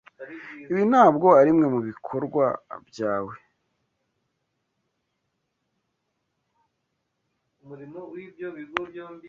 Ibi 0.71 0.83
ntabwo 0.91 1.27
arimwe 1.41 1.65
mubikorwa 1.73 2.45
byawe. 2.89 3.33